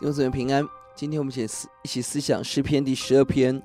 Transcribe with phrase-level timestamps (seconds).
[0.00, 0.64] 弟兄姊妹平安。
[0.94, 3.60] 今天我们一起思一起思想诗篇第十二篇，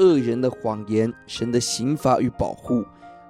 [0.00, 2.84] 恶人的谎言，神的刑罚与保护。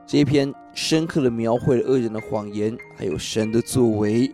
[0.09, 4.29] 这一篇深刻的描绘了恶人的谎言，还有神的作为。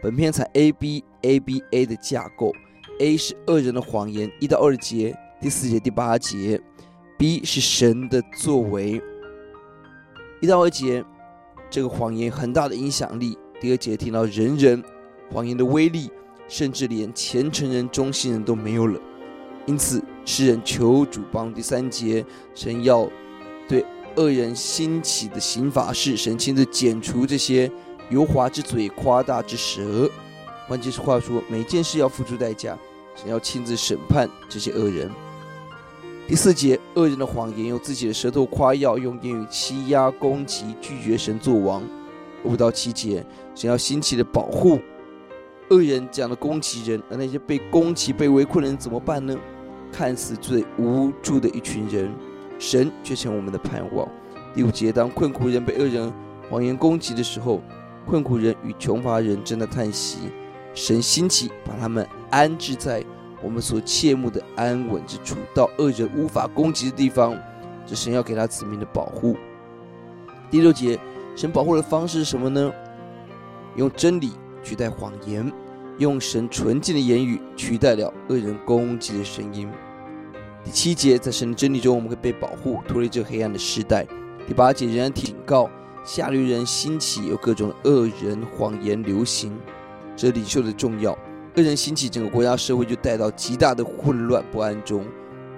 [0.00, 2.52] 本篇采 A B A B A 的架构
[3.00, 6.60] ，A 是恶人的谎言，一到二节，第四节、第八节
[7.18, 9.02] ；B 是神的作为，
[10.40, 11.04] 一到二节，
[11.68, 13.36] 这个谎言很大的影响力。
[13.60, 14.80] 第二节听到人人
[15.32, 16.08] 谎言的威力。
[16.48, 18.98] 甚至连虔诚人、忠心人都没有了，
[19.66, 21.52] 因此诗人求主帮。
[21.52, 23.08] 第三节，神要
[23.68, 23.84] 对
[24.16, 27.70] 恶人兴起的刑罚是神亲自剪除这些
[28.10, 30.10] 油滑之嘴、夸大之舌。
[30.66, 32.76] 换句话说，每件事要付出代价，
[33.14, 35.10] 神要亲自审判这些恶人。
[36.26, 41.82] 第四节，恶人的谎言用自己的舌头夸耀，用言语欺压、攻击、拒绝神作王。
[42.44, 44.78] 五到七节，神要兴起的保护。
[45.70, 49.36] 恶人这样的攻击人，而那些被攻击、被围困的人怎么办呢？
[49.92, 52.12] 看似最无助的一群人，
[52.58, 54.08] 神却成我们的盼望。
[54.54, 56.12] 第五节，当困苦人被恶人
[56.50, 57.62] 谎言攻击的时候，
[58.06, 60.18] 困苦人与穷乏人正在叹息，
[60.74, 63.04] 神兴起，把他们安置在
[63.42, 67.36] 我们所切慕的安稳之处，到恶人无法攻击的地方，
[67.86, 69.36] 这神要给他子民的保护。
[70.50, 70.98] 第六节，
[71.36, 72.72] 神保护的方式是什么呢？
[73.76, 74.32] 用真理。
[74.68, 75.50] 取代谎言，
[75.96, 79.66] 用神纯净的言语取代了恶人攻击的声音。
[80.62, 84.06] 第七节，在神的真理中，我们会被保护，脱离这黑暗的时代。
[84.46, 85.70] 第八节，仍然警告
[86.04, 89.58] 下流人兴起，有各种恶人谎言流行，
[90.14, 91.12] 这领袖的重要。
[91.56, 95.02] 恶人兴起，整个国家社会就带到极大的混乱不安中。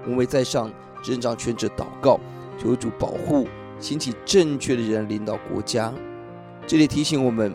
[0.04, 0.70] 我们为在上
[1.02, 2.20] 执掌权者祷告，
[2.56, 3.48] 求主保护，
[3.80, 5.92] 兴起正确的人领导国家。
[6.64, 7.52] 这里提醒我们。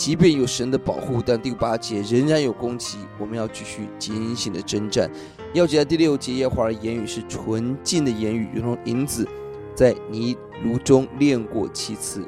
[0.00, 5.10] 即便有神的保护，但第八节仍然有攻击，我们要继续警醒的征战。
[5.52, 9.28] 要记得第六节，耶和华的言语是纯净的言语，如同银子
[9.74, 12.24] 在泥炉中炼过七次。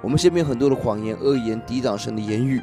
[0.00, 2.58] 我们身边很多的谎言、恶言抵挡神的言语，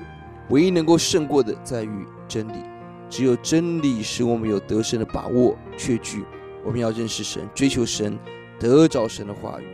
[0.49, 2.63] 唯一能够胜过的在于真理。
[3.11, 6.25] 只有真理使我们有得胜的把握、确据。
[6.65, 8.17] 我们要认识神，追求神，
[8.59, 9.65] 得着神的话语。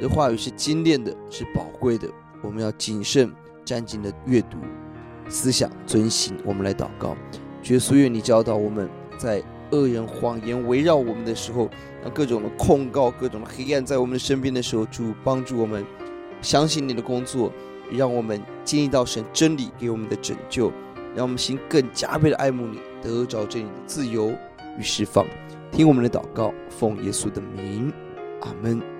[0.00, 2.08] 这话语是精炼的，是宝贵的。
[2.40, 3.34] 我们要谨慎。
[3.66, 4.56] 战兢的阅读、
[5.28, 7.16] 思想、遵行，我们来祷告。
[7.64, 8.88] 耶稣，愿你教导我们
[9.18, 11.68] 在恶人谎言围绕我们的时候，
[12.00, 15.84] 让各种的控告、各种的黑暗在我们的身边的时候，主帮助我们
[16.40, 17.52] 相信你的工作，
[17.90, 20.72] 让我们经历到神真理给我们的拯救，
[21.16, 24.32] 让我们心更加倍的爱慕你，得着这里的自由
[24.78, 25.26] 与释放。
[25.72, 27.92] 听我们的祷告，奉耶稣的名，
[28.42, 28.95] 阿门。